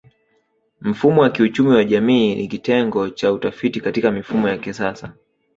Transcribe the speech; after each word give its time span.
Mfumo 0.81 1.21
wa 1.21 1.29
kiuchumi 1.29 1.69
wa 1.75 1.83
jamii 1.83 2.35
ni 2.35 2.47
kitengo 2.47 3.09
cha 3.09 3.33
utafiti 3.33 3.81
Katika 3.81 4.11
mifumo 4.11 4.49
ya 4.49 4.57
kisasa 4.57 5.13